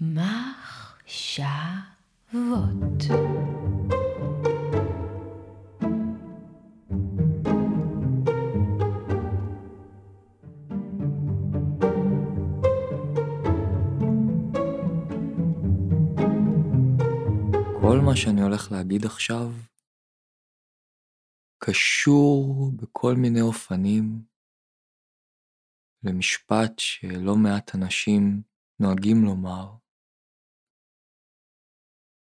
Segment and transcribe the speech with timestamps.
[0.00, 1.50] מחשבות.
[17.80, 19.52] כל מה שאני הולך להגיד עכשיו
[21.58, 24.22] קשור בכל מיני אופנים
[26.02, 28.42] למשפט שלא מעט אנשים
[28.78, 29.70] נוהגים לומר,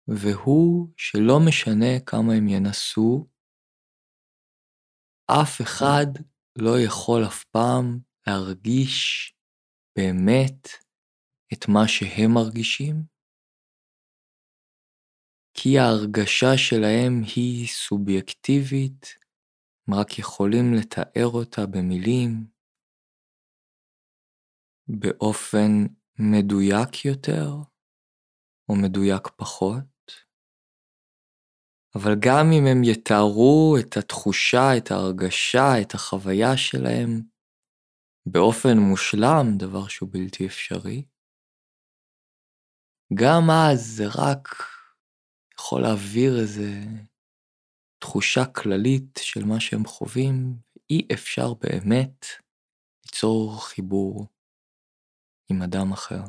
[0.09, 3.27] והוא שלא משנה כמה הם ינסו,
[5.27, 6.07] אף אחד
[6.59, 9.33] לא יכול אף פעם להרגיש
[9.99, 10.69] באמת
[11.53, 12.95] את מה שהם מרגישים,
[15.55, 19.07] כי ההרגשה שלהם היא סובייקטיבית,
[19.89, 22.47] הם רק יכולים לתאר אותה במילים,
[24.89, 25.71] באופן
[26.19, 27.49] מדויק יותר
[28.69, 29.96] או מדויק פחות.
[31.97, 37.23] אבל גם אם הם יתארו את התחושה, את ההרגשה, את החוויה שלהם
[38.27, 41.05] באופן מושלם, דבר שהוא בלתי אפשרי,
[43.15, 44.49] גם אז זה רק
[45.61, 46.71] יכול להעביר איזה
[47.99, 50.57] תחושה כללית של מה שהם חווים,
[50.91, 52.27] אי אפשר באמת
[53.05, 54.27] ליצור חיבור
[55.51, 56.23] עם אדם אחר.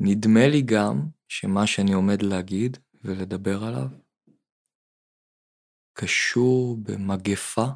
[0.00, 0.96] נדמה לי גם
[1.28, 3.88] שמה שאני עומד להגיד ולדבר עליו
[5.92, 7.66] קשור במגפה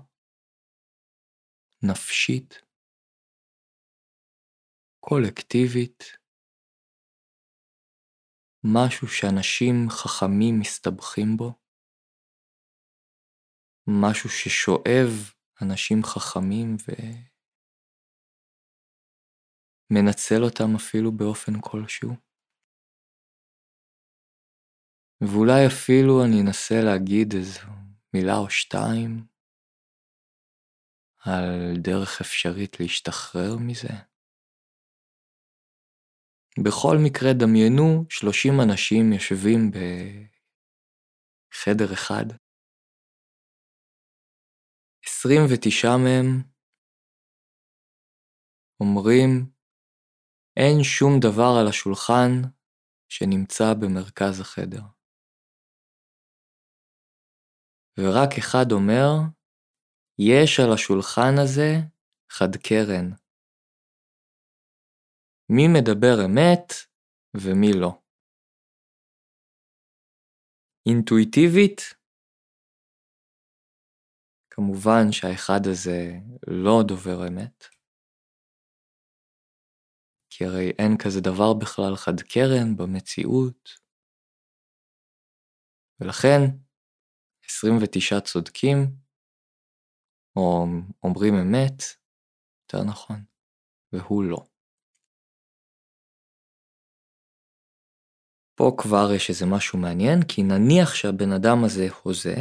[1.83, 2.55] נפשית
[5.01, 6.03] קולקטיבית,
[8.65, 11.53] משהו שאנשים חכמים מסתבכים בו,
[13.87, 16.77] משהו ששואב אנשים חכמים
[19.91, 22.24] ומנצל אותם אפילו באופן כלשהו.
[25.27, 27.61] ואולי אפילו אני אנסה להגיד איזו
[28.15, 29.27] מילה או שתיים
[31.25, 33.95] על דרך אפשרית להשתחרר מזה.
[36.65, 39.71] בכל מקרה דמיינו 30 אנשים יושבים
[41.51, 42.27] בחדר אחד,
[45.05, 46.43] 29 מהם
[48.81, 49.51] אומרים
[50.57, 52.33] אין שום דבר על השולחן
[53.09, 54.83] שנמצא במרכז החדר.
[57.99, 59.11] ורק אחד אומר,
[60.19, 61.73] יש על השולחן הזה
[62.33, 63.07] חד קרן.
[65.49, 66.67] מי מדבר אמת
[67.37, 68.01] ומי לא.
[70.87, 71.81] אינטואיטיבית,
[74.51, 76.01] כמובן שהאחד הזה
[76.47, 77.65] לא דובר אמת,
[80.31, 83.69] כי הרי אין כזה דבר בכלל חד קרן במציאות,
[86.01, 86.64] ולכן
[87.47, 88.97] 29 צודקים,
[90.37, 90.67] או
[91.03, 91.83] אומרים אמת,
[92.63, 93.25] יותר נכון,
[93.93, 94.39] והוא לא.
[98.55, 102.37] פה כבר יש איזה משהו מעניין, כי נניח שהבן אדם הזה הוזה,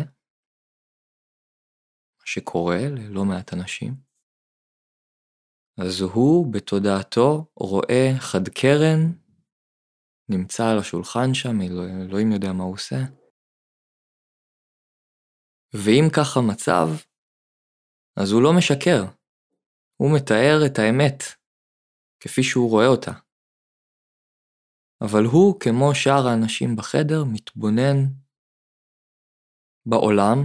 [2.20, 3.96] מה שקורה ללא מעט אנשים,
[5.78, 9.02] אז הוא בתודעתו רואה חד קרן,
[10.30, 12.96] נמצא על השולחן שם, אלוהים יודע מה הוא עושה.
[15.74, 16.88] ואם ככה מצב,
[18.16, 19.02] אז הוא לא משקר,
[19.98, 21.24] הוא מתאר את האמת,
[22.20, 23.12] כפי שהוא רואה אותה.
[25.02, 27.98] אבל הוא, כמו שאר האנשים בחדר, מתבונן
[29.86, 30.38] בעולם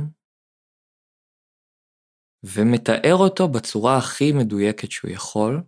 [2.42, 5.62] ומתאר אותו בצורה הכי מדויקת שהוא יכול,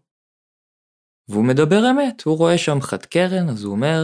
[1.29, 4.01] והוא מדבר אמת, הוא רואה שם חד קרן, אז הוא אומר,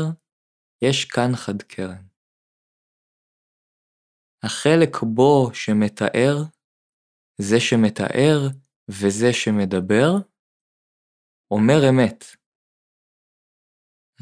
[0.83, 2.06] יש כאן חד קרן.
[4.47, 6.35] החלק בו שמתאר,
[7.41, 8.39] זה שמתאר
[8.89, 10.11] וזה שמדבר,
[11.51, 12.25] אומר אמת.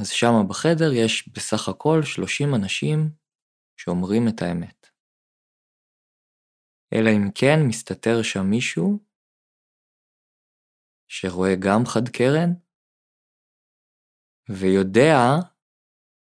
[0.01, 2.99] אז שמה בחדר יש בסך הכל 30 אנשים
[3.77, 4.87] שאומרים את האמת.
[6.95, 8.99] אלא אם כן מסתתר שם מישהו
[11.09, 12.51] שרואה גם חד קרן
[14.49, 15.15] ויודע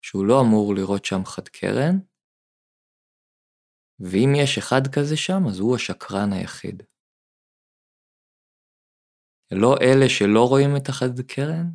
[0.02, 1.94] שהוא לא אמור לראות שם חד קרן,
[4.00, 6.82] ואם יש אחד כזה שם אז הוא השקרן היחיד.
[9.52, 11.66] לא אלה שלא רואים את החד קרן,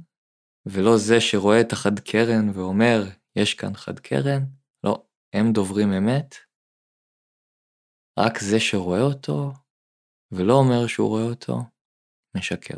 [0.66, 3.00] ולא זה שרואה את החד קרן ואומר,
[3.36, 4.42] יש כאן חד קרן,
[4.84, 6.36] לא, הם דוברים אמת.
[8.20, 9.52] רק זה שרואה אותו,
[10.32, 11.56] ולא אומר שהוא רואה אותו,
[12.38, 12.78] משקר.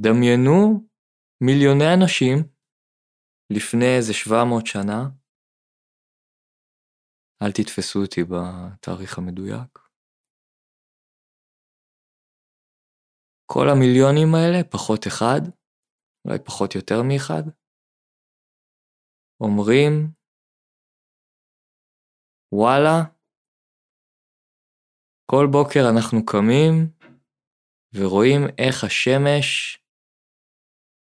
[0.00, 0.86] דמיינו
[1.44, 2.36] מיליוני אנשים
[3.50, 5.19] לפני איזה 700 שנה,
[7.42, 9.78] אל תתפסו אותי בתאריך המדויק.
[13.52, 15.40] כל המיליונים האלה, פחות אחד,
[16.24, 17.42] אולי פחות יותר מאחד,
[19.40, 20.12] אומרים,
[22.52, 22.96] וואלה,
[25.30, 26.74] כל בוקר אנחנו קמים
[27.94, 29.78] ורואים איך השמש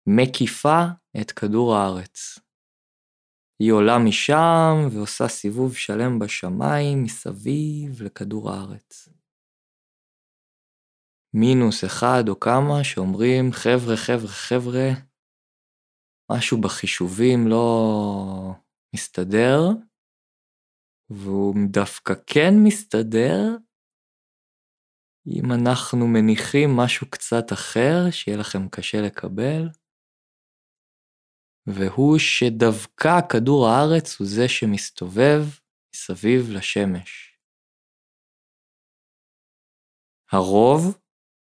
[0.08, 0.82] מקיפה
[1.22, 2.45] את כדור הארץ.
[3.60, 9.10] היא עולה משם ועושה סיבוב שלם בשמיים מסביב לכדור הארץ.
[11.34, 14.90] מינוס אחד או כמה שאומרים חבר'ה חבר'ה חבר'ה
[16.32, 18.54] משהו בחישובים לא
[18.96, 19.60] מסתדר
[21.10, 23.58] והוא דווקא כן מסתדר
[25.28, 29.70] אם אנחנו מניחים משהו קצת אחר שיהיה לכם קשה לקבל,
[31.68, 35.42] והוא שדווקא כדור הארץ הוא זה שמסתובב
[35.96, 37.40] מסביב לשמש.
[40.32, 40.98] הרוב,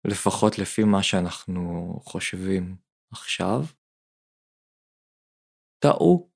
[0.04, 1.60] לפחות לפי מה שאנחנו
[2.02, 2.76] חושבים
[3.12, 3.60] עכשיו,
[5.82, 6.30] טעו.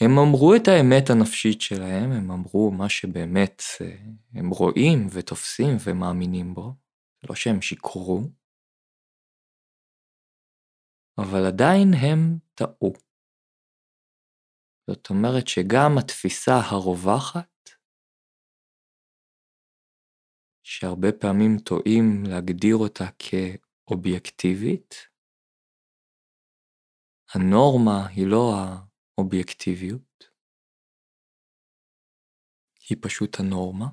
[0.00, 3.96] הם אמרו את האמת הנפשית שלהם, הם אמרו מה שבאמת אה,
[4.34, 6.74] הם רואים ותופסים ומאמינים בו,
[7.28, 8.20] לא שהם שיקרו,
[11.18, 12.92] אבל עדיין הם טעו.
[14.90, 17.70] זאת אומרת שגם התפיסה הרווחת,
[20.62, 24.94] שהרבה פעמים טועים להגדיר אותה כאובייקטיבית,
[27.34, 28.42] הנורמה היא לא
[29.18, 30.24] אובייקטיביות,
[32.88, 33.86] היא פשוט הנורמה,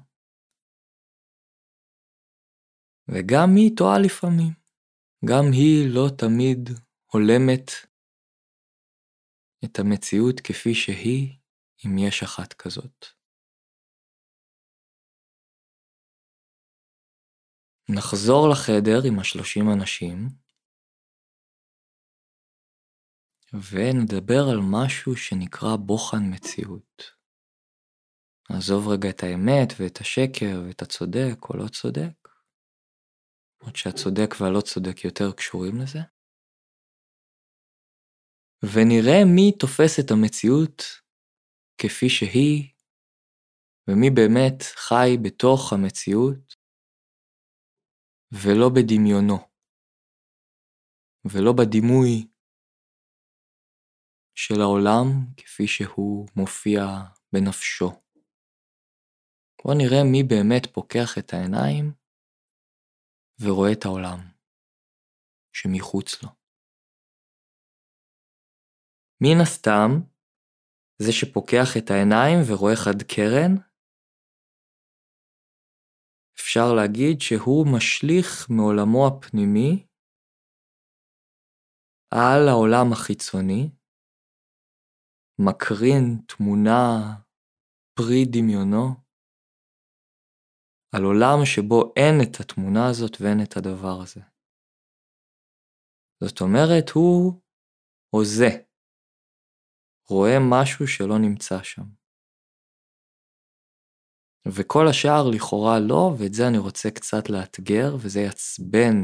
[3.08, 4.54] וגם היא טועה לפעמים,
[5.30, 6.60] גם היא לא תמיד
[7.14, 7.72] הולמת
[9.66, 11.40] את המציאות כפי שהיא,
[11.86, 13.06] אם יש אחת כזאת.
[17.90, 20.18] נחזור לחדר עם השלושים אנשים,
[23.72, 27.02] ונדבר על משהו שנקרא בוחן מציאות.
[28.50, 32.30] נעזוב רגע את האמת ואת השקר ואת הצודק או לא צודק,
[33.62, 36.00] עוד שהצודק והלא צודק יותר קשורים לזה,
[38.64, 40.82] ונראה מי תופס את המציאות
[41.78, 42.74] כפי שהיא,
[43.88, 46.56] ומי באמת חי בתוך המציאות,
[48.32, 49.38] ולא בדמיונו,
[51.26, 52.28] ולא בדימוי
[54.36, 55.08] של העולם
[55.38, 56.82] כפי שהוא מופיע
[57.34, 57.90] בנפשו.
[59.64, 61.94] בואו נראה מי באמת פוקח את העיניים
[63.42, 64.20] ורואה את העולם
[65.54, 66.43] שמחוץ לו.
[69.22, 69.90] מן הסתם,
[71.02, 73.54] זה שפוקח את העיניים ורואה חד קרן,
[76.36, 79.88] אפשר להגיד שהוא משליך מעולמו הפנימי
[82.14, 83.70] על העולם החיצוני,
[85.40, 86.80] מקרין תמונה
[87.98, 89.04] פרי דמיונו
[90.96, 94.22] על עולם שבו אין את התמונה הזאת ואין את הדבר הזה.
[96.24, 97.42] זאת אומרת, הוא
[98.16, 98.50] הוזה,
[100.10, 101.84] רואה משהו שלא נמצא שם.
[104.48, 108.96] וכל השאר לכאורה לא, ואת זה אני רוצה קצת לאתגר, וזה יעצבן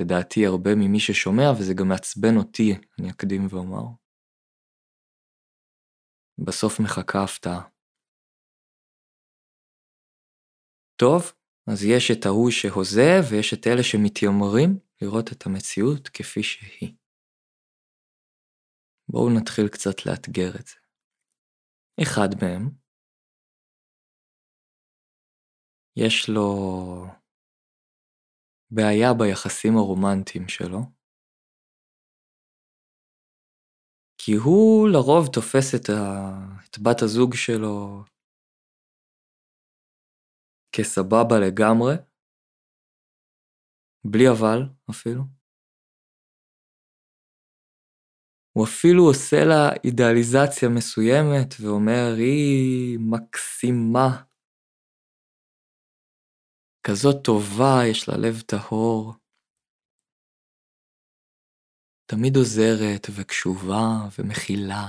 [0.00, 3.86] לדעתי הרבה ממי ששומע, וזה גם מעצבן אותי, אני אקדים ואומר.
[6.46, 7.62] בסוף מחכה הפתעה.
[10.96, 11.22] טוב,
[11.66, 17.05] אז יש את ההוא שהוזה ויש את אלה שמתיימרים לראות את המציאות כפי שהיא.
[19.08, 20.76] בואו נתחיל קצת לאתגר את זה.
[22.02, 22.70] אחד מהם,
[25.96, 26.46] יש לו
[28.70, 30.80] בעיה ביחסים הרומנטיים שלו,
[34.18, 36.02] כי הוא לרוב תופס את, ה...
[36.64, 38.04] את בת הזוג שלו
[40.72, 41.94] כסבבה לגמרי,
[44.04, 44.58] בלי אבל
[44.90, 45.35] אפילו.
[48.56, 54.22] הוא אפילו עושה לה אידאליזציה מסוימת ואומר, היא מקסימה.
[56.86, 59.12] כזאת טובה, יש לה לב טהור.
[62.06, 64.86] תמיד עוזרת וקשובה ומכילה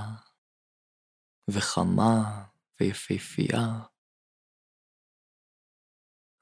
[1.50, 2.44] וחמה
[2.80, 3.66] ויפהפייה.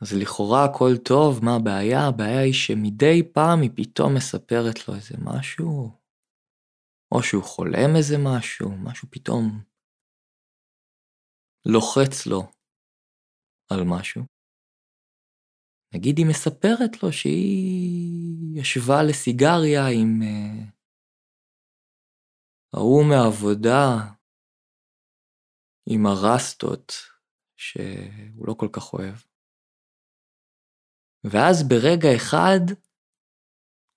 [0.02, 2.00] אז לכאורה הכל טוב, מה הבעיה?
[2.08, 6.05] הבעיה היא שמדי פעם היא פתאום מספרת לו איזה משהו,
[7.16, 9.64] או שהוא חולם איזה משהו, משהו פתאום
[11.66, 12.42] לוחץ לו
[13.70, 14.22] על משהו.
[15.94, 20.76] נגיד היא מספרת לו שהיא ישבה לסיגריה עם uh,
[22.74, 23.80] ההוא מהעבודה,
[25.88, 26.92] עם הרסטות,
[27.56, 29.16] שהוא לא כל כך אוהב.
[31.24, 32.85] ואז ברגע אחד,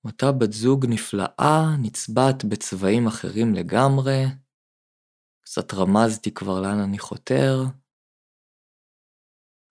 [0.05, 4.23] אותה בת זוג נפלאה נצבעת בצבעים אחרים לגמרי,
[5.41, 7.63] קצת רמזתי כבר לאן אני חותר,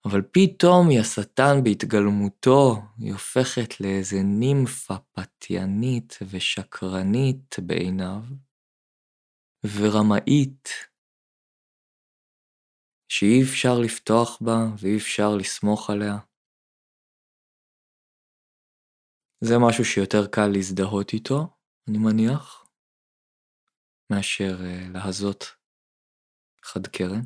[0.04, 8.22] אבל פתאום היא השטן בהתגלמותו, היא הופכת לאיזה נימפה פתיינית ושקרנית בעיניו,
[9.64, 10.68] ורמאית,
[13.08, 16.27] שאי אפשר לפתוח בה ואי אפשר לסמוך עליה.
[19.40, 21.56] זה משהו שיותר קל להזדהות איתו,
[21.88, 22.64] אני מניח,
[24.12, 25.44] מאשר uh, להזות
[26.62, 27.20] חד קרן.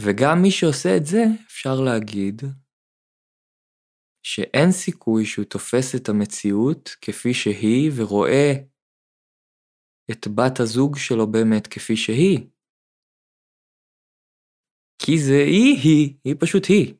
[0.00, 2.42] וגם מי שעושה את זה, אפשר להגיד
[4.22, 8.52] שאין סיכוי שהוא תופס את המציאות כפי שהיא ורואה
[10.10, 12.50] את בת הזוג שלו באמת כפי שהיא.
[14.98, 16.97] כי זה היא-היא, היא פשוט היא.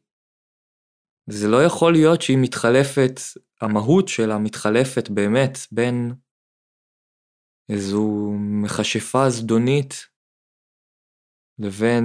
[1.31, 3.15] זה לא יכול להיות שהיא מתחלפת,
[3.61, 5.95] המהות שלה מתחלפת באמת בין
[7.73, 8.05] איזו
[8.65, 9.93] מכשפה זדונית
[11.59, 12.05] לבין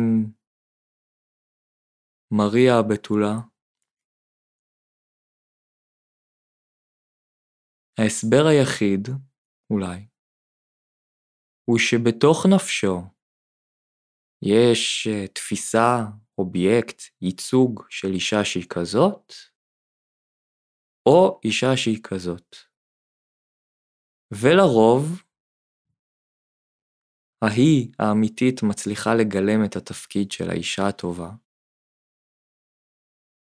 [2.31, 3.33] מריה הבתולה.
[7.99, 9.07] ההסבר היחיד,
[9.69, 10.07] אולי,
[11.69, 12.95] הוא שבתוך נפשו
[14.45, 19.33] יש אה, תפיסה, אובייקט, ייצוג של אישה שהיא כזאת,
[21.05, 22.55] או אישה שהיא כזאת.
[24.31, 25.23] ולרוב,
[27.41, 31.29] ההיא האמיתית מצליחה לגלם את התפקיד של האישה הטובה,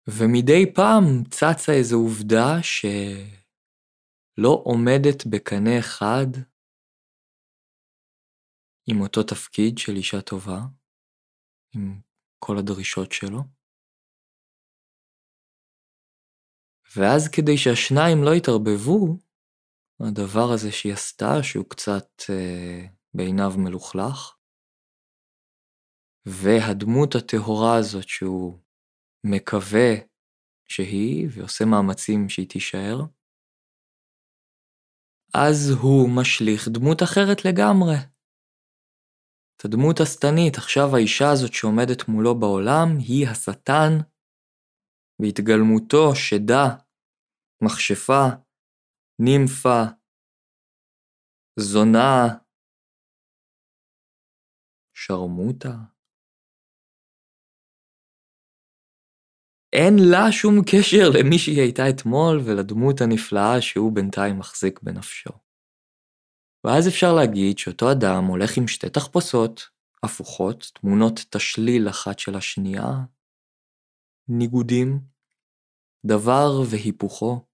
[0.08, 6.26] ומדי פעם צצה איזו עובדה שלא עומדת בקנה אחד
[8.88, 10.60] עם אותו תפקיד של אישה טובה,
[11.74, 12.00] עם
[12.38, 13.40] כל הדרישות שלו.
[16.96, 19.16] ואז כדי שהשניים לא יתערבבו,
[20.00, 24.36] הדבר הזה שהיא עשתה, שהוא קצת אה, בעיניו מלוכלך,
[26.26, 28.58] והדמות הטהורה הזאת שהוא
[29.24, 29.90] מקווה
[30.68, 33.00] שהיא, ועושה מאמצים שהיא תישאר,
[35.34, 38.15] אז הוא משליך דמות אחרת לגמרי.
[39.56, 43.92] את הדמות השטנית, עכשיו האישה הזאת שעומדת מולו בעולם היא השטן,
[45.22, 46.66] בהתגלמותו שדה,
[47.64, 48.24] מכשפה,
[49.18, 49.80] נימפה,
[51.58, 52.26] זונה,
[54.94, 55.96] שרמוטה.
[59.72, 65.45] אין לה שום קשר למי שהיא הייתה אתמול ולדמות הנפלאה שהוא בינתיים מחזיק בנפשו.
[66.66, 69.60] ואז אפשר להגיד שאותו אדם הולך עם שתי תחפושות
[70.02, 72.88] הפוכות, תמונות תשליל אחת של השנייה,
[74.28, 75.00] ניגודים,
[76.06, 77.46] דבר והיפוכו,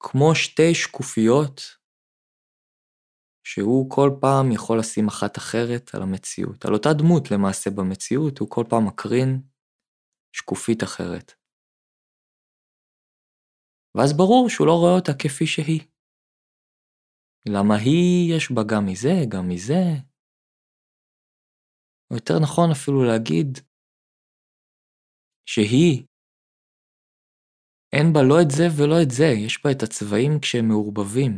[0.00, 1.60] כמו שתי שקופיות
[3.44, 6.64] שהוא כל פעם יכול לשים אחת אחרת על המציאות.
[6.64, 9.42] על אותה דמות למעשה במציאות, הוא כל פעם מקרין
[10.32, 11.32] שקופית אחרת.
[13.94, 15.97] ואז ברור שהוא לא רואה אותה כפי שהיא.
[17.54, 19.82] למה היא יש בה גם מזה, גם מזה.
[22.10, 23.48] או יותר נכון אפילו להגיד
[25.46, 26.06] שהיא,
[27.92, 31.32] אין בה לא את זה ולא את זה, יש בה את הצבעים כשהם מעורבבים,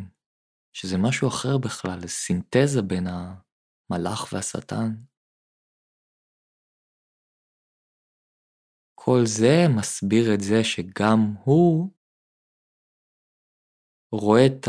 [0.76, 4.90] שזה משהו אחר בכלל, סינתזה בין המלאך והשטן.
[8.94, 11.90] כל זה מסביר את זה שגם הוא
[14.12, 14.68] רואה את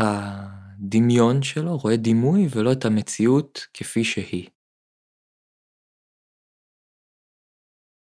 [0.84, 4.50] הדמיון שלו, רואה דימוי ולא את המציאות כפי שהיא.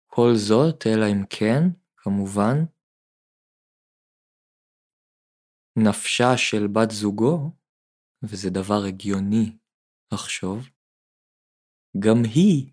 [0.07, 1.63] כל זאת, אלא אם כן,
[1.97, 2.57] כמובן,
[5.89, 7.51] נפשה של בת זוגו,
[8.23, 9.59] וזה דבר הגיוני
[10.13, 10.59] לחשוב,
[11.99, 12.73] גם היא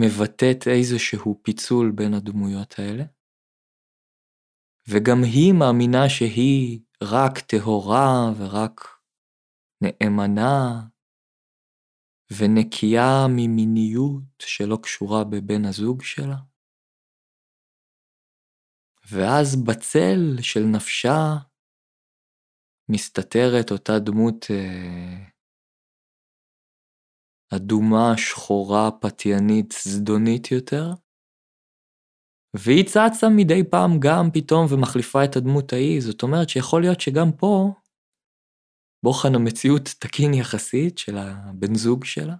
[0.00, 3.04] מבטאת איזשהו פיצול בין הדמויות האלה,
[4.88, 8.80] וגם היא מאמינה שהיא רק טהורה ורק
[9.82, 10.82] נאמנה
[12.38, 16.36] ונקייה ממיניות שלא קשורה בבן הזוג שלה.
[19.10, 21.36] ואז בצל של נפשה
[22.88, 25.26] מסתתרת אותה דמות אה,
[27.56, 31.03] אדומה, שחורה, פתיינית, זדונית יותר,
[32.54, 37.32] והיא צצה מדי פעם גם פתאום ומחליפה את הדמות ההיא, זאת אומרת שיכול להיות שגם
[37.38, 37.72] פה
[39.04, 42.36] בוחן המציאות תקין יחסית של הבן זוג שלה,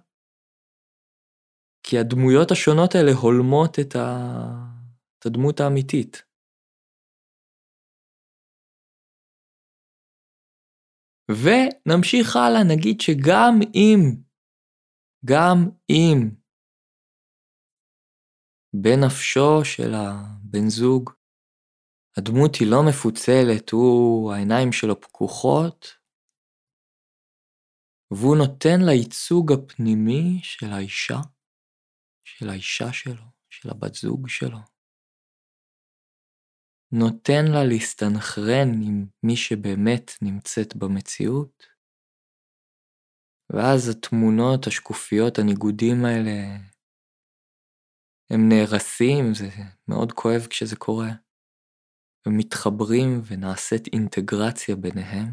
[1.83, 4.01] כי הדמויות השונות האלה הולמות את, ה...
[5.19, 6.23] את הדמות האמיתית.
[11.31, 13.99] ונמשיך הלאה, נגיד שגם אם,
[15.25, 16.29] גם אם
[18.81, 21.11] בנפשו של הבן זוג.
[22.17, 25.87] הדמות היא לא מפוצלת, הוא, העיניים שלו פקוחות,
[28.11, 31.19] והוא נותן לייצוג הפנימי של האישה,
[32.23, 34.59] של האישה שלו, של הבת זוג שלו.
[36.91, 41.65] נותן לה להסתנכרן עם מי שבאמת נמצאת במציאות,
[43.49, 46.57] ואז התמונות השקופיות, הניגודים האלה,
[48.29, 49.49] הם נהרסים, זה
[49.87, 51.09] מאוד כואב כשזה קורה,
[52.27, 55.27] ומתחברים ונעשית אינטגרציה ביניהם,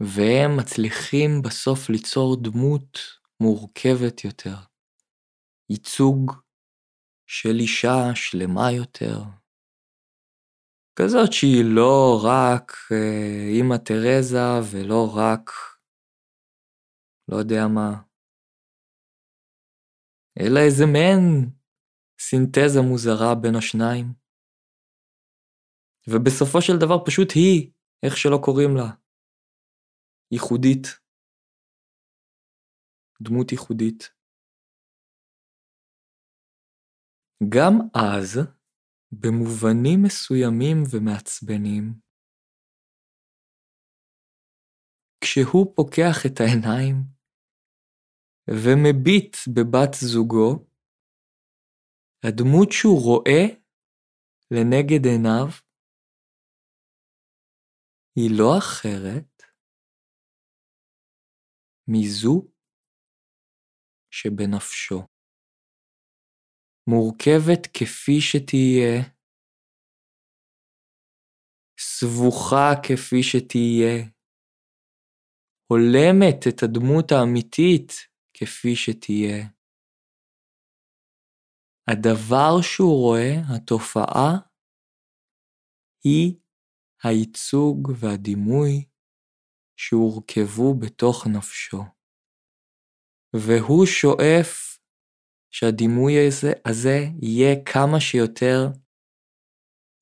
[0.00, 2.98] והם מצליחים בסוף ליצור דמות
[3.40, 4.56] מורכבת יותר,
[5.70, 6.32] ייצוג
[7.26, 9.18] של אישה שלמה יותר,
[10.98, 15.50] כזאת שהיא לא רק אה, אימא תרזה ולא רק
[17.28, 18.07] לא יודע מה,
[20.40, 21.50] אלא איזה מעין
[22.20, 24.06] סינתזה מוזרה בין השניים.
[26.10, 28.88] ובסופו של דבר פשוט היא, איך שלא קוראים לה,
[30.32, 30.86] ייחודית.
[33.22, 34.02] דמות ייחודית.
[37.54, 38.38] גם אז,
[39.12, 42.00] במובנים מסוימים ומעצבנים,
[45.20, 47.17] כשהוא פוקח את העיניים
[48.50, 50.66] ומביט בבת זוגו,
[52.24, 53.42] הדמות שהוא רואה
[54.50, 55.48] לנגד עיניו
[58.16, 59.42] היא לא אחרת
[61.88, 62.48] מזו
[64.10, 64.98] שבנפשו.
[66.90, 68.94] מורכבת כפי שתהיה,
[71.80, 73.94] סבוכה כפי שתהיה,
[75.70, 77.90] הולמת את הדמות האמיתית
[78.40, 79.48] כפי שתהיה.
[81.90, 84.30] הדבר שהוא רואה, התופעה,
[86.04, 86.40] היא
[87.02, 88.88] הייצוג והדימוי
[89.76, 91.82] שהורכבו בתוך נפשו.
[93.36, 94.78] והוא שואף
[95.50, 98.58] שהדימוי הזה, הזה יהיה כמה שיותר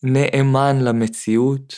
[0.02, 1.72] נאמן למציאות.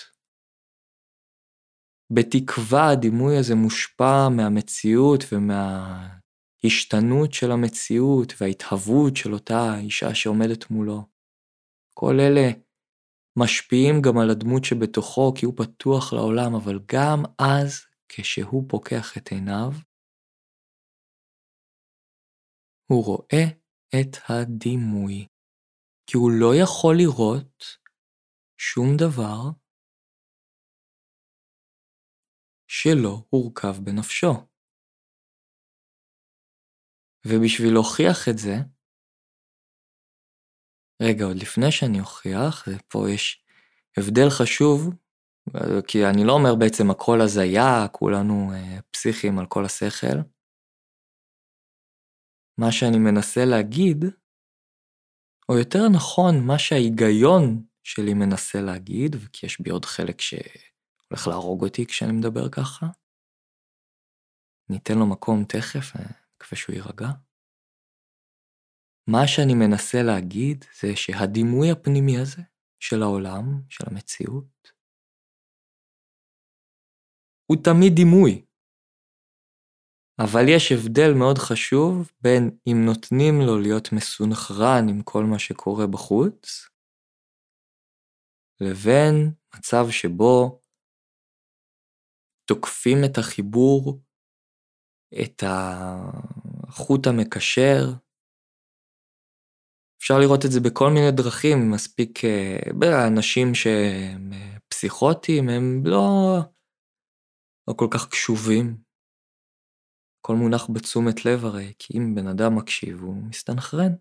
[2.10, 5.20] בתקווה הדימוי הזה מושפע מהמציאות
[6.64, 11.06] ומההשתנות של המציאות וההתהוות של אותה אישה שעומדת מולו.
[11.94, 12.50] כל אלה
[13.38, 19.28] משפיעים גם על הדמות שבתוכו כי הוא פתוח לעולם, אבל גם אז, כשהוא פוקח את
[19.28, 19.70] עיניו,
[22.90, 23.44] הוא רואה
[24.00, 25.26] את הדימוי,
[26.06, 27.64] כי הוא לא יכול לראות
[28.60, 29.40] שום דבר
[32.70, 34.47] שלא הורכב בנפשו.
[37.28, 38.54] ובשביל להוכיח את זה,
[41.02, 43.44] רגע, עוד לפני שאני אוכיח, פה יש
[43.96, 44.94] הבדל חשוב,
[45.88, 50.18] כי אני לא אומר בעצם הכל הזיה, כולנו אה, פסיכים על כל השכל,
[52.58, 54.04] מה שאני מנסה להגיד,
[55.48, 61.64] או יותר נכון, מה שההיגיון שלי מנסה להגיד, וכי יש בי עוד חלק שהולך להרוג
[61.64, 62.86] אותי כשאני מדבר ככה,
[64.70, 67.08] ניתן לו מקום תכף, אה, מקווה שהוא יירגע.
[69.10, 72.42] מה שאני מנסה להגיד זה שהדימוי הפנימי הזה
[72.80, 74.72] של העולם, של המציאות,
[77.46, 78.44] הוא תמיד דימוי.
[80.18, 85.86] אבל יש הבדל מאוד חשוב בין אם נותנים לו להיות מסונכרן עם כל מה שקורה
[85.86, 86.68] בחוץ,
[88.60, 89.14] לבין
[89.54, 90.60] מצב שבו
[92.48, 94.00] תוקפים את החיבור,
[95.22, 97.82] את החוט המקשר.
[100.00, 106.38] אפשר לראות את זה בכל מיני דרכים, מספיק, אה, אנשים שהם אה, פסיכוטיים, הם לא,
[107.68, 108.88] לא כל כך קשובים
[110.28, 113.92] הכל מונח בתשומת לב הרי, כי אם בן אדם מקשיב הוא מסתנכרן.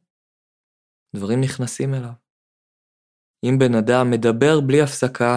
[1.15, 2.13] דברים נכנסים אליו.
[3.43, 5.35] אם בן אדם מדבר בלי הפסקה,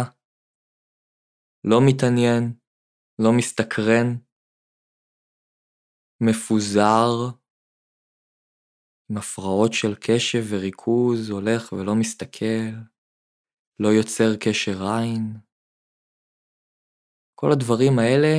[1.65, 2.43] לא מתעניין,
[3.23, 4.09] לא מסתקרן,
[6.21, 7.09] מפוזר,
[9.11, 12.69] עם הפרעות של קשב וריכוז, הולך ולא מסתכל,
[13.81, 15.41] לא יוצר קשר עין.
[17.35, 18.35] כל הדברים האלה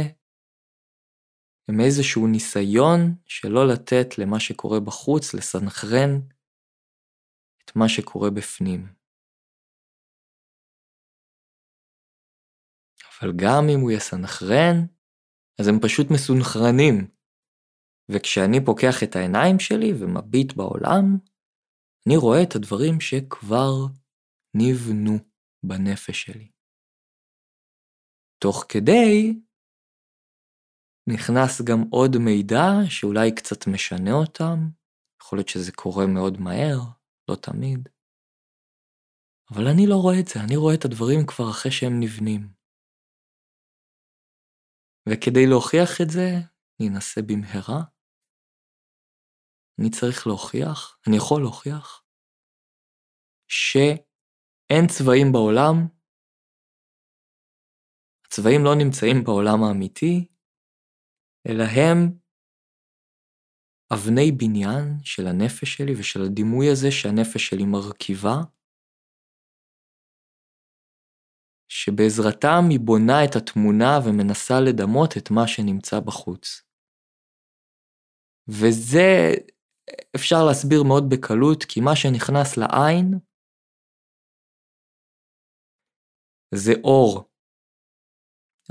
[1.68, 6.12] הם איזשהו ניסיון שלא לתת למה שקורה בחוץ לסנכרן
[7.66, 8.94] את מה שקורה בפנים.
[13.22, 14.76] אבל גם אם הוא יסנכרן,
[15.60, 17.21] אז הם פשוט מסונכרנים.
[18.10, 21.18] וכשאני פוקח את העיניים שלי ומביט בעולם,
[22.08, 23.72] אני רואה את הדברים שכבר
[24.54, 25.18] נבנו
[25.64, 26.52] בנפש שלי.
[28.44, 29.40] תוך כדי
[31.08, 34.58] נכנס גם עוד מידע שאולי קצת משנה אותם,
[35.22, 36.80] יכול להיות שזה קורה מאוד מהר,
[37.30, 37.90] לא תמיד.
[39.54, 42.54] אבל אני לא רואה את זה, אני רואה את הדברים כבר אחרי שהם נבנים.
[45.10, 47.82] וכדי להוכיח את זה, אנסה במהרה.
[49.80, 52.04] אני צריך להוכיח, אני יכול להוכיח,
[53.48, 55.76] שאין צבעים בעולם,
[58.26, 60.28] הצבעים לא נמצאים בעולם האמיתי,
[61.48, 61.98] אלא הם
[63.94, 68.36] אבני בניין של הנפש שלי ושל הדימוי הזה שהנפש שלי מרכיבה,
[71.74, 76.64] שבעזרתם היא בונה את התמונה ומנסה לדמות את מה שנמצא בחוץ.
[78.48, 79.08] וזה
[80.16, 83.20] אפשר להסביר מאוד בקלות, כי מה שנכנס לעין
[86.56, 87.30] זה אור.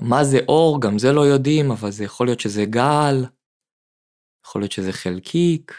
[0.03, 0.81] מה זה אור?
[0.83, 3.17] גם זה לא יודעים, אבל זה יכול להיות שזה גל,
[4.47, 5.73] יכול להיות שזה חלקיק.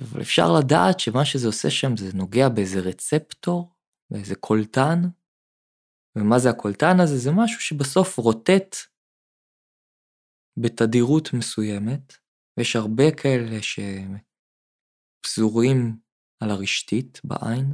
[0.00, 3.73] אבל אפשר לדעת שמה שזה עושה שם זה נוגע באיזה רצפטור,
[4.10, 4.98] באיזה קולטן,
[6.18, 7.16] ומה זה הקולטן הזה?
[7.24, 8.76] זה משהו שבסוף רוטט
[10.56, 12.12] בתדירות מסוימת,
[12.56, 13.58] ויש הרבה כאלה
[15.22, 15.78] שפזורים
[16.42, 17.66] על הרשתית בעין,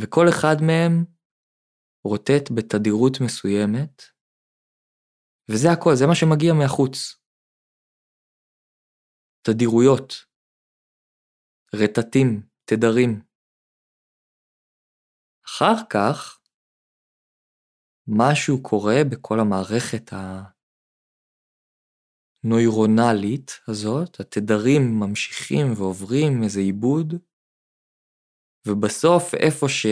[0.00, 1.04] וכל אחד מהם
[2.04, 4.02] רוטט בתדירות מסוימת,
[5.50, 7.20] וזה הכל, זה מה שמגיע מהחוץ.
[9.46, 10.12] תדירויות,
[11.74, 13.29] רטטים, תדרים.
[15.50, 16.40] אחר כך,
[18.08, 20.10] משהו קורה בכל המערכת
[22.44, 27.14] הנוירונלית הזאת, התדרים ממשיכים ועוברים איזה עיבוד,
[28.68, 29.86] ובסוף איפה ש...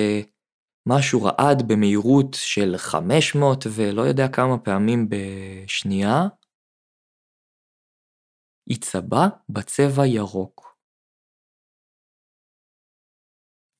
[0.91, 6.19] משהו רעד במהירות של 500 ולא יודע כמה פעמים בשנייה,
[8.71, 10.78] יצבע בצבע ירוק.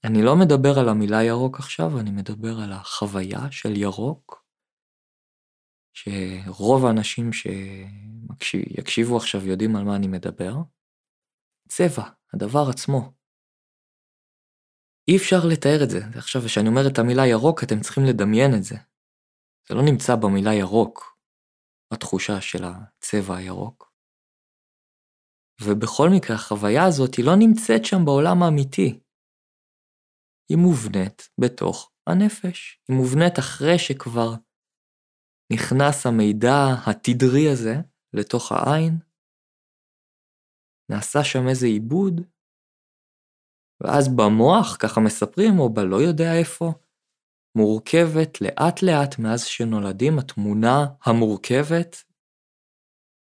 [0.05, 4.45] אני לא מדבר על המילה ירוק עכשיו, אני מדבר על החוויה של ירוק,
[5.93, 7.31] שרוב האנשים
[8.43, 10.55] שיקשיבו עכשיו יודעים על מה אני מדבר.
[11.69, 13.13] צבע, הדבר עצמו.
[15.09, 15.99] אי אפשר לתאר את זה.
[16.19, 18.77] עכשיו, כשאני אומר את המילה ירוק, אתם צריכים לדמיין את זה.
[19.69, 21.19] זה לא נמצא במילה ירוק,
[21.91, 23.93] התחושה של הצבע הירוק.
[25.63, 29.01] ובכל מקרה, החוויה הזאת היא לא נמצאת שם בעולם האמיתי.
[30.49, 32.81] היא מובנית בתוך הנפש.
[32.89, 34.35] היא מובנית אחרי שכבר
[35.53, 36.55] נכנס המידע
[36.87, 37.75] התדרי הזה
[38.13, 38.99] לתוך העין,
[40.91, 42.21] נעשה שם איזה עיבוד,
[43.83, 46.73] ואז במוח, ככה מספרים, או בלא יודע איפה,
[47.57, 51.97] מורכבת לאט לאט מאז שנולדים התמונה המורכבת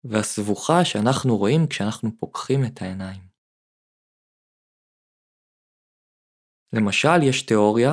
[0.04, 3.23] והסבוכה שאנחנו רואים כשאנחנו פוקחים את העיניים.
[6.76, 7.92] למשל, יש תיאוריה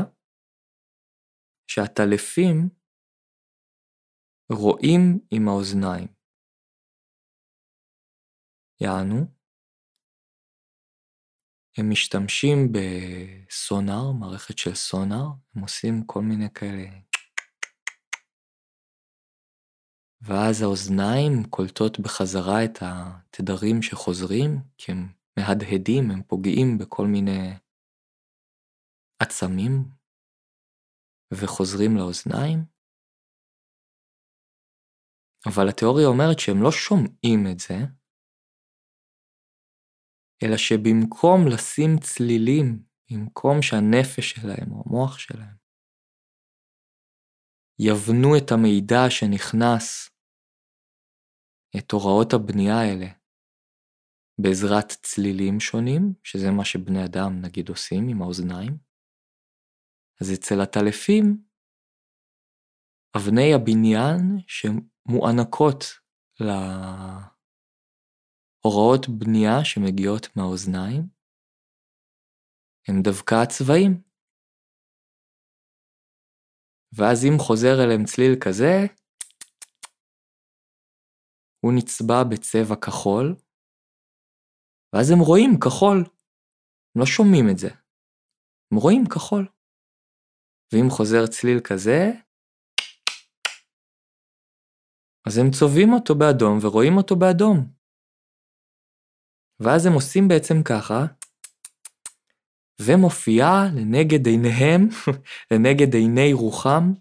[1.68, 2.70] שהטלפים
[4.52, 6.08] רואים עם האוזניים.
[8.82, 9.26] יענו,
[11.78, 16.86] הם משתמשים בסונאר, מערכת של סונאר, הם עושים כל מיני כאלה
[20.22, 27.54] ואז האוזניים קולטות בחזרה את התדרים שחוזרים, כי הם מהדהדים, הם פוגעים בכל מיני
[29.22, 29.72] עצמים
[31.34, 32.60] וחוזרים לאוזניים.
[35.48, 37.76] אבל התיאוריה אומרת שהם לא שומעים את זה,
[40.44, 45.56] אלא שבמקום לשים צלילים, במקום שהנפש שלהם או המוח שלהם
[47.80, 50.10] יבנו את המידע שנכנס
[51.78, 53.08] את הוראות הבנייה האלה
[54.42, 58.91] בעזרת צלילים שונים, שזה מה שבני אדם נגיד עושים עם האוזניים.
[60.22, 61.44] אז אצל הטלפים,
[63.18, 65.84] אבני הבניין שמוענקות
[68.64, 71.04] להוראות בנייה שמגיעות מהאוזניים,
[72.88, 74.02] הם דווקא הצבעים.
[76.98, 78.74] ואז אם חוזר אליהם צליל כזה,
[81.64, 83.36] הוא נצבע בצבע כחול,
[84.94, 85.98] ואז הם רואים כחול.
[86.96, 87.70] הם לא שומעים את זה.
[88.72, 89.61] הם רואים כחול.
[90.74, 92.12] ואם חוזר צליל כזה,
[95.28, 97.74] אז הם צובעים אותו באדום ורואים אותו באדום.
[99.60, 101.00] ואז הם עושים בעצם ככה,
[102.82, 104.82] ומופיעה לנגד עיניהם,
[105.52, 106.94] לנגד עיני רוחם,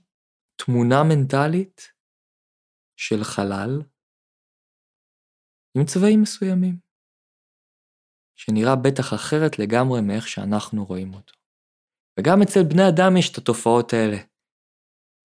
[0.57, 1.93] תמונה מנטלית
[2.97, 3.83] של חלל
[5.77, 6.79] עם צבעים מסוימים,
[8.37, 11.40] שנראה בטח אחרת לגמרי מאיך שאנחנו רואים אותו.
[12.21, 14.17] וגם אצל בני אדם יש את התופעות האלה.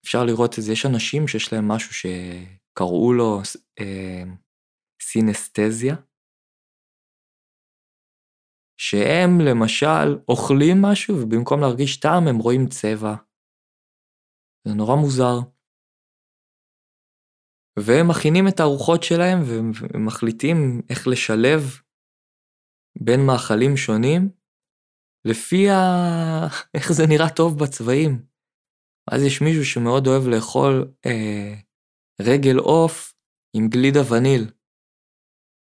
[0.04, 3.40] אפשר לראות את זה, יש אנשים שיש להם משהו שקראו לו
[3.80, 4.22] אה,
[5.02, 5.96] סינסטזיה,
[8.80, 13.14] שהם למשל אוכלים משהו ובמקום להרגיש טעם הם רואים צבע.
[14.68, 15.36] זה נורא מוזר.
[17.78, 21.60] והם מכינים את הארוחות שלהם ומחליטים איך לשלב
[23.04, 24.35] בין מאכלים שונים
[25.26, 25.76] לפי ה...
[26.76, 28.26] איך זה נראה טוב בצבעים.
[29.10, 31.54] אז יש מישהו שמאוד אוהב לאכול אה,
[32.20, 33.14] רגל עוף
[33.56, 34.50] עם גלידה וניל.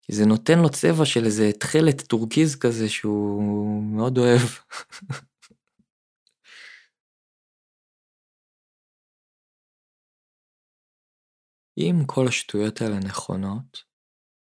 [0.01, 4.41] כי זה נותן לו צבע של איזה תכלת טורקיז כזה שהוא מאוד אוהב.
[11.77, 13.83] אם כל השטויות האלה נכונות,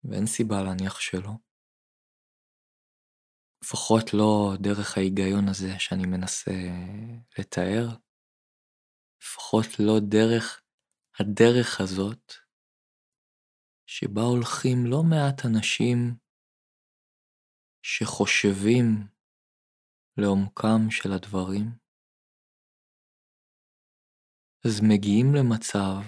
[0.04, 1.32] ואין סיבה להניח שלא,
[3.74, 6.52] לפחות לא דרך ההיגיון הזה שאני מנסה
[7.40, 7.88] לתאר,
[9.22, 10.62] לפחות לא דרך
[11.20, 12.34] הדרך הזאת,
[13.86, 15.98] שבה הולכים לא מעט אנשים
[17.82, 18.86] שחושבים
[20.18, 21.66] לעומקם של הדברים,
[24.66, 26.02] אז מגיעים למצב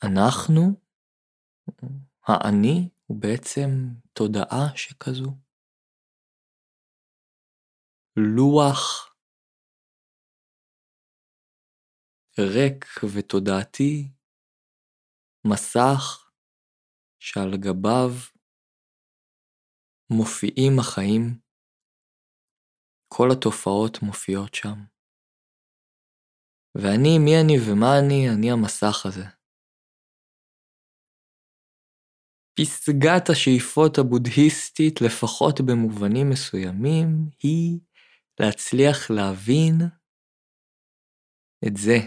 [0.00, 0.89] שאנחנו,
[2.26, 3.68] האני, הוא בעצם
[4.12, 5.30] תודעה שכזו.
[8.16, 9.10] לוח
[12.38, 14.12] ריק ותודעתי,
[15.46, 16.30] מסך
[17.18, 18.10] שעל גביו
[20.10, 21.40] מופיעים החיים,
[23.08, 24.78] כל התופעות מופיעות שם.
[26.74, 28.28] ואני, מי אני ומה אני?
[28.34, 29.39] אני המסך הזה.
[32.54, 37.08] פסגת השאיפות הבודהיסטית, לפחות במובנים מסוימים,
[37.42, 37.80] היא
[38.40, 39.74] להצליח להבין
[41.66, 41.98] את זה.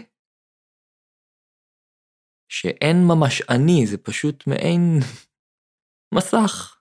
[2.48, 4.80] שאין ממש אני, זה פשוט מעין
[6.14, 6.80] מסך.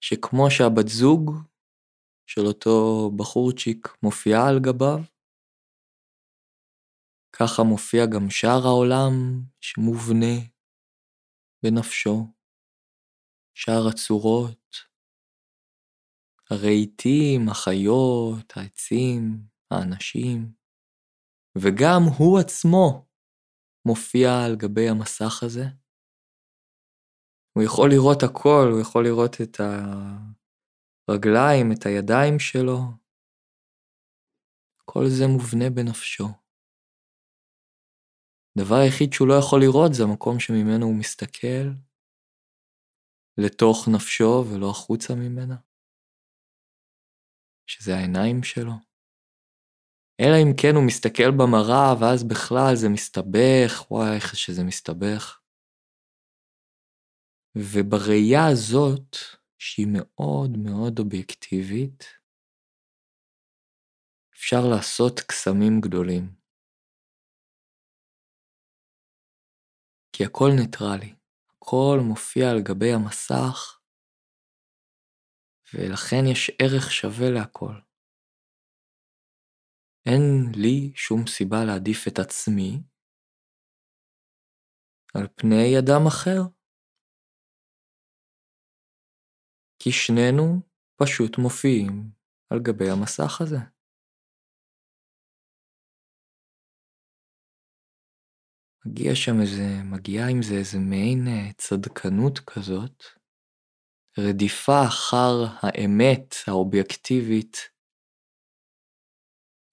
[0.00, 1.30] שכמו שהבת זוג
[2.26, 4.98] של אותו בחורצ'יק מופיעה על גביו,
[7.32, 9.12] ככה מופיע גם שאר העולם
[9.60, 10.55] שמובנה
[11.62, 12.32] בנפשו,
[13.54, 14.76] שאר הצורות,
[16.50, 20.52] הרהיטים, החיות, העצים, האנשים,
[21.58, 23.06] וגם הוא עצמו
[23.86, 25.64] מופיע על גבי המסך הזה.
[27.52, 29.60] הוא יכול לראות הכל, הוא יכול לראות את
[31.08, 32.78] הרגליים, את הידיים שלו.
[34.84, 36.45] כל זה מובנה בנפשו.
[38.56, 41.66] הדבר היחיד שהוא לא יכול לראות זה המקום שממנו הוא מסתכל,
[43.38, 45.56] לתוך נפשו ולא החוצה ממנה,
[47.66, 48.72] שזה העיניים שלו.
[50.20, 55.40] אלא אם כן הוא מסתכל במראה ואז בכלל זה מסתבך, וואי איך שזה מסתבך.
[57.56, 59.16] ובראייה הזאת,
[59.58, 62.04] שהיא מאוד מאוד אובייקטיבית,
[64.34, 66.45] אפשר לעשות קסמים גדולים.
[70.16, 71.14] כי הכל ניטרלי,
[71.50, 73.80] הכל מופיע על גבי המסך,
[75.74, 77.74] ולכן יש ערך שווה להכל.
[80.06, 80.22] אין
[80.54, 82.82] לי שום סיבה להעדיף את עצמי
[85.14, 86.40] על פני אדם אחר.
[89.78, 90.60] כי שנינו
[90.96, 92.10] פשוט מופיעים
[92.50, 93.75] על גבי המסך הזה.
[98.86, 103.04] מגיע שם איזה, מגיעה עם זה איזה מעין אה, צדקנות כזאת,
[104.18, 107.56] רדיפה אחר האמת האובייקטיבית,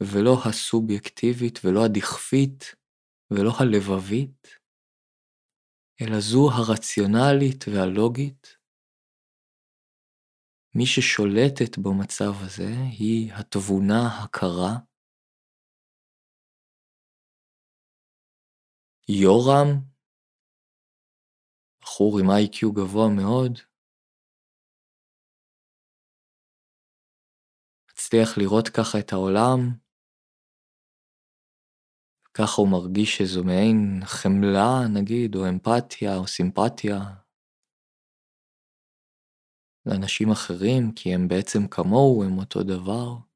[0.04, 2.76] ולא הסובייקטיבית, ולא הדכפית,
[3.32, 4.48] ולא הלבבית,
[6.02, 8.58] אלא זו הרציונלית והלוגית.
[10.76, 14.93] מי ששולטת במצב הזה היא התבונה הקרה.
[19.10, 19.68] יורם,
[21.82, 23.60] בחור עם איי-קיו גבוה מאוד,
[27.92, 29.60] מצליח לראות ככה את העולם,
[32.34, 37.00] ככה הוא מרגיש שזו מעין חמלה נגיד, או אמפתיה, או סימפתיה.
[39.86, 43.33] לאנשים אחרים, כי הם בעצם כמוהו, הם אותו דבר.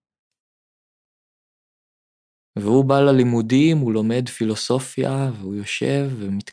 [2.62, 6.52] והוא בא ללימודים, הוא לומד פילוסופיה, והוא יושב ומת...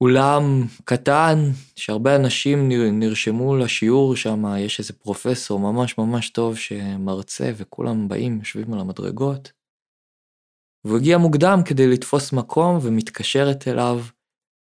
[0.00, 0.42] באולם
[0.84, 1.38] קטן,
[1.76, 8.72] שהרבה אנשים נרשמו לשיעור שם, יש איזה פרופסור ממש ממש טוב שמרצה, וכולם באים, יושבים
[8.74, 9.52] על המדרגות.
[10.84, 14.00] והוא הגיע מוקדם כדי לתפוס מקום ומתקשרת אליו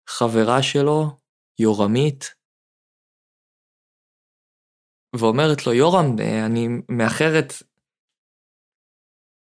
[0.08, 1.10] חברה שלו,
[1.58, 2.34] יורמית,
[5.16, 7.52] ואומרת לו, יורם, אה, אני מאחרת,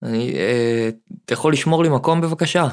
[0.04, 0.90] אני, אה,
[1.26, 2.64] אתה יכול לשמור לי מקום בבקשה?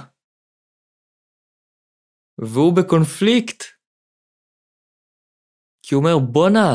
[2.39, 3.63] והוא בקונפליקט,
[5.83, 6.75] כי הוא אומר, בואנה,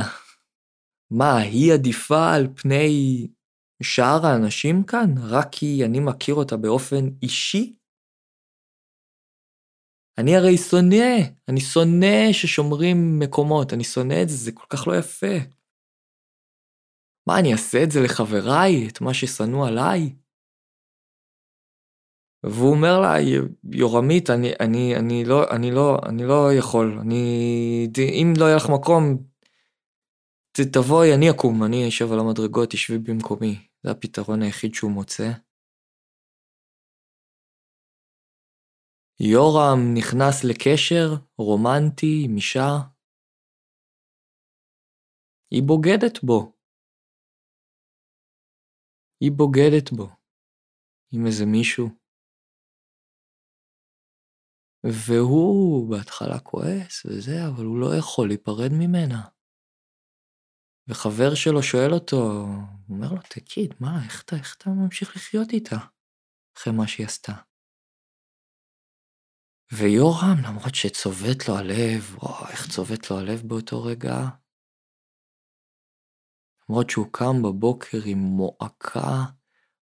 [1.12, 2.88] מה, היא עדיפה על פני
[3.84, 7.76] שאר האנשים כאן רק כי אני מכיר אותה באופן אישי?
[10.18, 11.10] אני הרי שונא,
[11.50, 15.36] אני שונא ששומרים מקומות, אני שונא את זה, זה כל כך לא יפה.
[17.28, 20.23] מה, אני אעשה את זה לחבריי, את מה ששנוא עליי?
[22.44, 23.14] והוא אומר לה,
[23.72, 27.24] יורמית, אני, אני, אני, לא, אני, לא, אני לא יכול, אני,
[27.98, 29.04] אם לא יהיה לך מקום,
[30.74, 33.68] תבואי, אני אקום, אני אשב על המדרגות, תשבי במקומי.
[33.84, 35.30] זה הפתרון היחיד שהוא מוצא.
[39.20, 42.72] יורם נכנס לקשר רומנטי עם אישה.
[45.52, 46.54] היא בוגדת בו.
[49.22, 50.08] היא בוגדת בו.
[51.14, 52.03] עם איזה מישהו.
[54.84, 59.22] והוא בהתחלה כועס וזה, אבל הוא לא יכול להיפרד ממנה.
[60.88, 62.46] וחבר שלו שואל אותו,
[62.88, 65.78] הוא אומר לו, תגיד, מה, איך אתה, איך אתה ממשיך לחיות איתה?
[66.58, 67.34] אחרי מה שהיא עשתה.
[69.72, 74.16] ויורם, למרות שצובט לו הלב, וואו, איך צובט לו הלב באותו רגע,
[76.70, 79.24] למרות שהוא קם בבוקר עם מועקה,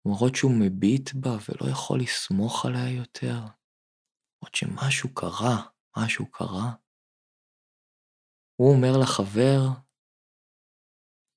[0.06, 3.40] למרות שהוא מביט בה ולא יכול לסמוך עליה יותר,
[4.38, 6.76] למרות שמשהו קרה, משהו קרה,
[8.56, 9.60] הוא אומר לחבר,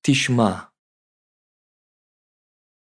[0.01, 0.71] תשמע,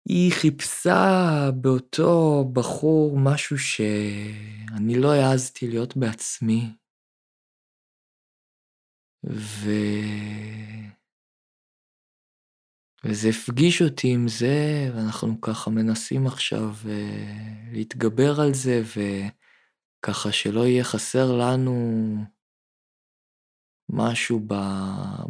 [0.08, 6.76] היא חיפשה באותו בחור משהו שאני לא העזתי להיות בעצמי.
[9.24, 9.70] ו...
[13.04, 16.88] וזה הפגיש אותי עם זה, ואנחנו ככה מנסים עכשיו uh,
[17.72, 18.82] להתגבר על זה,
[20.00, 21.72] וככה שלא יהיה חסר לנו
[23.88, 24.54] משהו ב,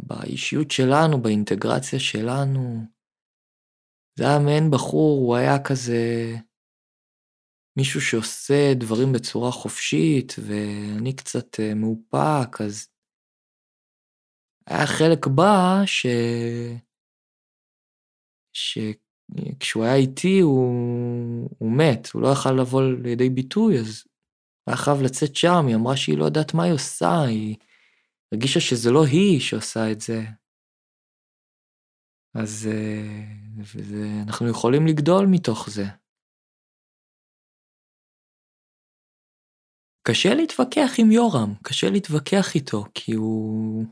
[0.03, 2.85] באישיות שלנו, באינטגרציה שלנו.
[4.19, 6.35] זה היה מעין בחור, הוא היה כזה
[7.77, 12.87] מישהו שעושה דברים בצורה חופשית, ואני קצת אה, מאופק, אז
[14.67, 16.05] היה חלק בה ש...
[18.53, 24.10] שכשהוא היה איתי הוא, הוא מת, הוא לא יכל לבוא לידי ביטוי, אז
[24.67, 27.57] היה חייב לצאת שם, היא אמרה שהיא לא יודעת מה היא עושה, היא...
[28.33, 30.19] הרגישה שזה לא היא שעושה את זה.
[32.41, 33.23] אז אה,
[33.57, 35.83] וזה, אנחנו יכולים לגדול מתוך זה.
[40.07, 43.85] קשה להתווכח עם יורם, קשה להתווכח איתו, כי הוא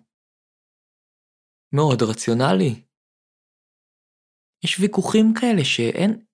[1.74, 2.86] מאוד רציונלי.
[4.64, 6.26] יש ויכוחים כאלה שאין,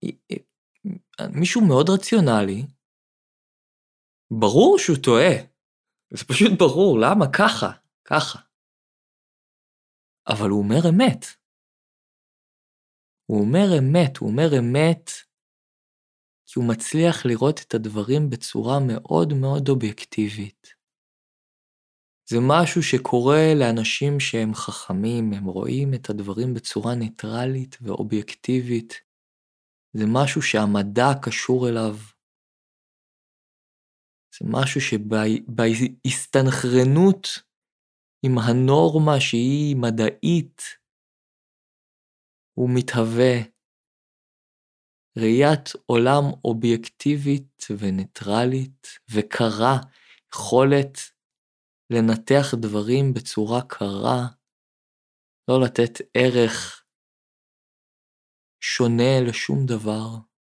[1.40, 2.75] מישהו מאוד רציונלי,
[4.32, 5.36] ברור שהוא טועה,
[6.14, 7.72] זה פשוט ברור, למה ככה?
[8.06, 8.40] ככה.
[10.28, 11.26] אבל הוא אומר אמת.
[13.26, 15.10] הוא אומר אמת, הוא אומר אמת
[16.46, 20.76] כי הוא מצליח לראות את הדברים בצורה מאוד מאוד אובייקטיבית.
[22.30, 28.94] זה משהו שקורה לאנשים שהם חכמים, הם רואים את הדברים בצורה ניטרלית ואובייקטיבית.
[29.94, 31.96] זה משהו שהמדע קשור אליו.
[34.40, 37.28] זה משהו שבהסתנכרנות
[38.26, 40.62] עם הנורמה שהיא מדעית,
[42.58, 43.36] הוא מתהווה
[45.18, 49.78] ראיית עולם אובייקטיבית וניטרלית וקרה,
[50.34, 50.98] יכולת
[51.90, 54.28] לנתח דברים בצורה קרה,
[55.50, 56.86] לא לתת ערך
[58.64, 60.35] שונה לשום דבר.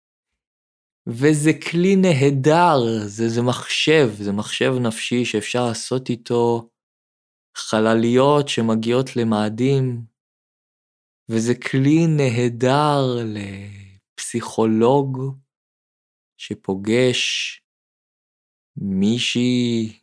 [1.09, 6.69] וזה כלי נהדר, זה, זה מחשב, זה מחשב נפשי שאפשר לעשות איתו
[7.57, 10.05] חלליות שמגיעות למאדים,
[11.31, 13.01] וזה כלי נהדר
[14.15, 15.19] לפסיכולוג
[16.37, 17.61] שפוגש
[18.77, 20.01] מישהי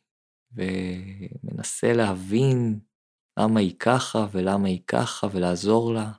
[0.51, 2.79] ומנסה להבין
[3.39, 6.11] למה היא ככה ולמה היא ככה ולעזור לה.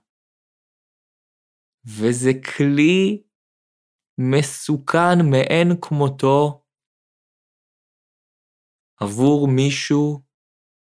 [1.87, 3.23] וזה כלי
[4.23, 6.65] מסוכן מאין כמותו
[9.01, 10.23] עבור מישהו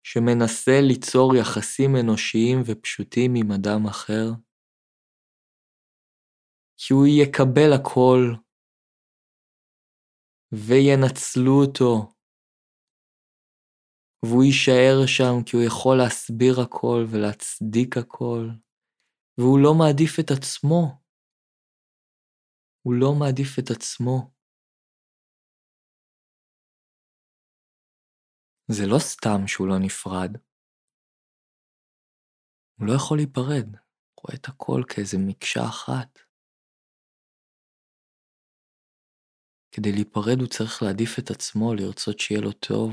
[0.03, 4.27] שמנסה ליצור יחסים אנושיים ופשוטים עם אדם אחר,
[6.77, 8.21] כי הוא יקבל הכל
[10.53, 12.13] וינצלו אותו,
[14.25, 18.49] והוא יישאר שם כי הוא יכול להסביר הכל ולהצדיק הכל,
[19.39, 21.08] והוא לא מעדיף את עצמו.
[22.89, 24.17] הוא לא מעדיף את עצמו.
[28.71, 30.31] זה לא סתם שהוא לא נפרד.
[32.79, 36.19] הוא לא יכול להיפרד, הוא רואה את הכל כאיזה מקשה אחת.
[39.73, 42.91] כדי להיפרד הוא צריך להעדיף את עצמו, לרצות שיהיה לו טוב.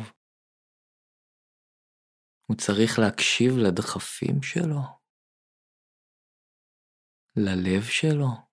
[2.47, 4.81] הוא צריך להקשיב לדחפים שלו,
[7.35, 8.44] ללב שלו.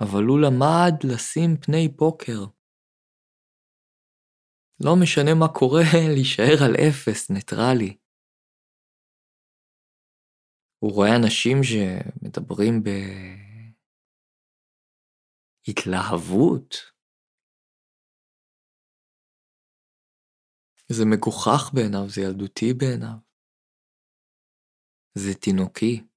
[0.00, 2.40] אבל הוא למד לשים פני פוקר.
[4.84, 5.82] לא משנה מה קורה,
[6.14, 7.96] להישאר על אפס, ניטרלי.
[10.78, 12.82] הוא רואה אנשים שמדברים
[15.66, 16.74] בהתלהבות.
[20.88, 23.18] זה מגוחך בעיניו, זה ילדותי בעיניו.
[25.18, 26.13] זה תינוקי.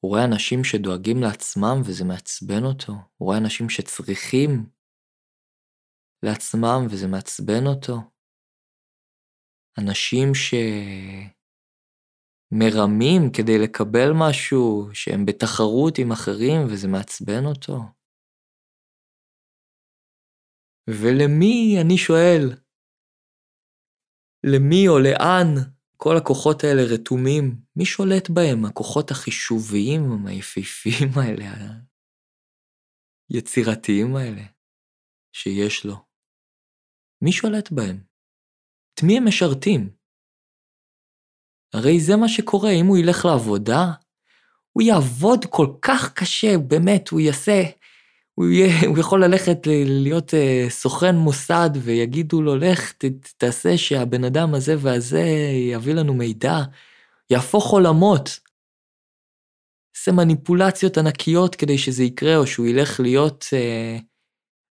[0.00, 2.92] הוא רואה אנשים שדואגים לעצמם וזה מעצבן אותו.
[2.92, 4.50] הוא רואה אנשים שצריכים
[6.22, 7.94] לעצמם וזה מעצבן אותו.
[9.78, 10.28] אנשים
[12.54, 17.78] שמרמים כדי לקבל משהו, שהם בתחרות עם אחרים וזה מעצבן אותו.
[20.90, 22.44] ולמי, אני שואל,
[24.44, 27.56] למי או לאן כל הכוחות האלה רתומים?
[27.76, 28.64] מי שולט בהם?
[28.64, 31.44] הכוחות החישוביים, היפהפיים האלה,
[33.30, 34.42] היצירתיים האלה,
[35.32, 35.96] שיש לו.
[37.22, 38.04] מי שולט בהם?
[38.94, 39.90] את מי הם משרתים?
[41.74, 43.84] הרי זה מה שקורה, אם הוא ילך לעבודה,
[44.72, 47.62] הוא יעבוד כל כך קשה, באמת, הוא יעשה,
[48.38, 53.04] הוא, יהיה, הוא יכול ללכת להיות uh, סוכן מוסד ויגידו לו, לך, ת,
[53.36, 55.24] תעשה שהבן אדם הזה והזה
[55.72, 56.56] יביא לנו מידע,
[57.30, 58.40] יהפוך עולמות.
[59.96, 64.02] עושה מניפולציות ענקיות כדי שזה יקרה, או שהוא ילך להיות uh,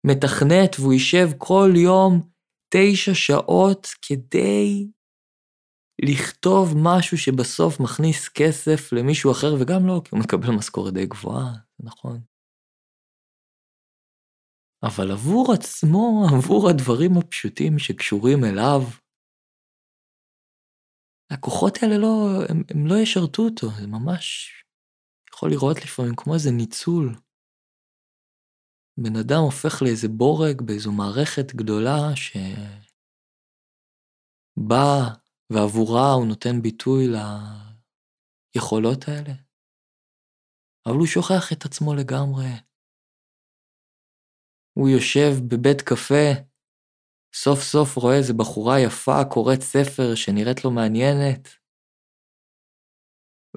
[0.07, 2.21] מתכנת והוא יישב כל יום
[2.73, 4.87] תשע שעות כדי
[6.01, 11.53] לכתוב משהו שבסוף מכניס כסף למישהו אחר, וגם לא, כי הוא מקבל משכורת די גבוהה,
[11.79, 12.34] נכון.
[14.83, 18.81] אבל עבור עצמו, עבור הדברים הפשוטים שקשורים אליו,
[21.31, 24.51] הכוחות האלה לא, הם, הם לא ישרתו אותו, זה ממש
[25.33, 27.15] יכול לראות לפעמים כמו איזה ניצול.
[28.97, 32.55] בן אדם הופך לאיזה בורג באיזו מערכת גדולה שבאה
[35.53, 37.07] ועבורה הוא נותן ביטוי
[38.55, 39.33] ליכולות האלה.
[40.85, 42.64] אבל הוא שוכח את עצמו לגמרי.
[44.77, 46.27] הוא יושב בבית קפה,
[47.33, 51.49] סוף סוף רואה איזה בחורה יפה קוראת ספר שנראית לו מעניינת,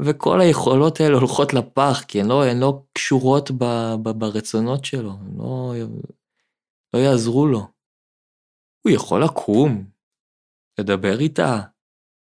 [0.07, 3.65] וכל היכולות האלה הולכות לפח, כי הן לא, הן לא קשורות ב,
[4.03, 5.73] ב, ברצונות שלו, הן לא,
[6.95, 7.61] לא יעזרו לו.
[8.85, 9.91] הוא יכול לקום,
[10.81, 11.55] לדבר איתה,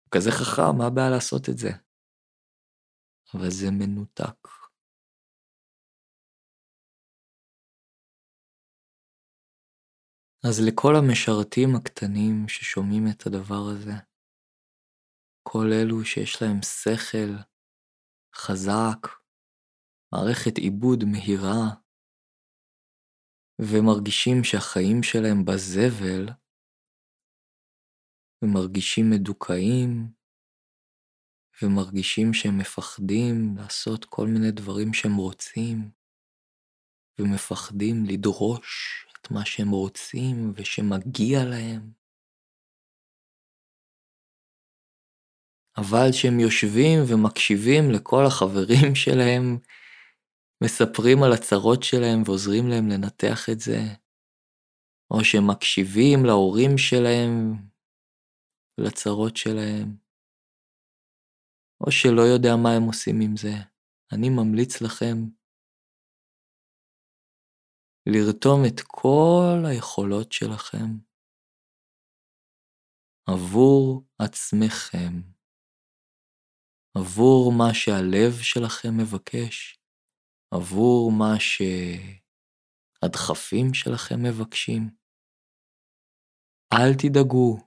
[0.02, 1.70] הוא כזה חכם, מה הבעיה לעשות את זה?
[3.34, 4.48] אבל זה מנותק.
[10.44, 13.92] אז לכל המשרתים הקטנים ששומעים את הדבר הזה,
[15.42, 17.32] כל אלו שיש להם שכל,
[18.34, 19.00] חזק,
[20.12, 21.86] מערכת עיבוד מהירה.
[23.60, 26.26] ומרגישים שהחיים שלהם בזבל,
[28.42, 30.12] ומרגישים מדוכאים,
[31.62, 35.90] ומרגישים שהם מפחדים לעשות כל מיני דברים שהם רוצים,
[37.20, 41.92] ומפחדים לדרוש מה שהם רוצים ושמגיע להם.
[45.76, 49.58] אבל כשהם יושבים ומקשיבים לכל החברים שלהם,
[50.64, 53.80] מספרים על הצרות שלהם ועוזרים להם לנתח את זה,
[55.10, 57.52] או שהם מקשיבים להורים שלהם
[58.78, 59.96] ולצרות שלהם,
[61.80, 63.54] או שלא יודע מה הם עושים עם זה.
[64.12, 65.16] אני ממליץ לכם
[68.06, 71.06] לרתום את כל היכולות שלכם
[73.28, 75.12] עבור עצמכם,
[76.98, 79.80] עבור מה שהלב שלכם מבקש,
[80.54, 81.34] עבור מה
[82.98, 84.82] שהדחפים שלכם מבקשים.
[86.72, 87.58] אל תדאגו,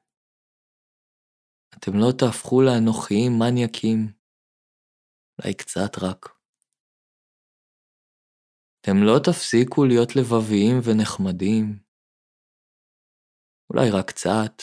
[1.77, 3.99] אתם לא תהפכו לאנוכיים מניאקים,
[5.39, 6.38] אולי קצת רק.
[8.81, 11.79] אתם לא תפסיקו להיות לבביים ונחמדים,
[13.69, 14.53] אולי רק קצת.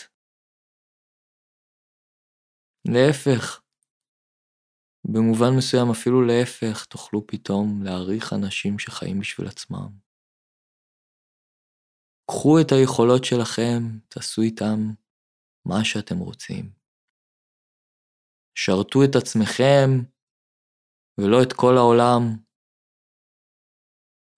[2.89, 3.63] להפך,
[5.05, 9.99] במובן מסוים אפילו להפך, תוכלו פתאום להעריך אנשים שחיים בשביל עצמם.
[12.31, 14.79] קחו את היכולות שלכם, תעשו איתם
[15.67, 16.73] מה שאתם רוצים.
[18.55, 19.89] שרתו את עצמכם
[21.21, 22.46] ולא את כל העולם,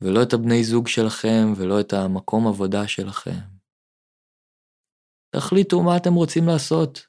[0.01, 3.59] ולא את הבני זוג שלכם ולא את המקום עבודה שלכם.
[5.30, 7.07] תחליטו מה אתם רוצים לעשות.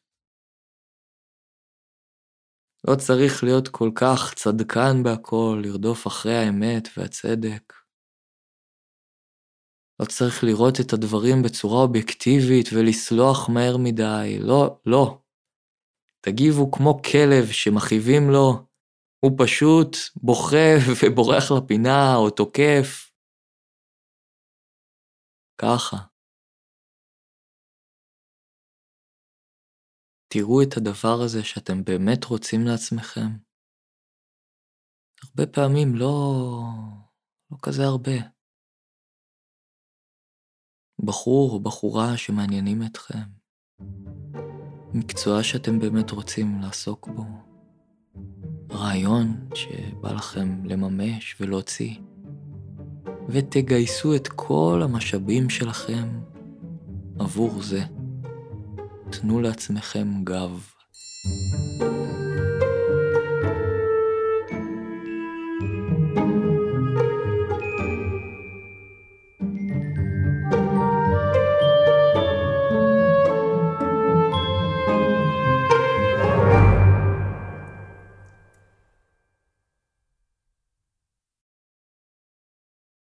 [2.87, 7.73] לא צריך להיות כל כך צדקן בהכל, לרדוף אחרי האמת והצדק.
[9.99, 15.21] לא צריך לראות את הדברים בצורה אובייקטיבית ולסלוח מהר מדי, לא, לא.
[16.21, 18.68] תגיבו כמו כלב שמכאיבים לו,
[19.20, 23.11] הוא פשוט בוכה ובורח לפינה או תוקף.
[25.61, 25.97] ככה.
[30.34, 33.30] תראו את הדבר הזה שאתם באמת רוצים לעצמכם.
[35.24, 36.09] הרבה פעמים לא,
[37.51, 38.17] לא כזה הרבה.
[41.05, 43.39] בחור או בחורה שמעניינים אתכם.
[44.93, 47.49] מקצוע שאתם באמת רוצים לעסוק בו.
[48.72, 51.95] רעיון שבא לכם לממש ולהוציא.
[53.30, 56.07] ותגייסו את כל המשאבים שלכם
[57.20, 57.84] עבור זה.
[59.09, 60.70] תנו לעצמכם גב.